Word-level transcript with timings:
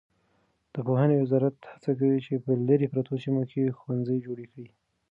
د 0.73 0.75
پوهنې 0.87 1.15
وزارت 1.23 1.57
هڅه 1.73 1.91
کوي 1.99 2.19
چې 2.25 2.33
په 2.45 2.51
لیرې 2.67 2.87
پرتو 2.93 3.13
سیمو 3.23 3.43
کې 3.51 3.75
ښوونځي 3.79 4.17
جوړ 4.25 4.39
کړي. 4.51 4.67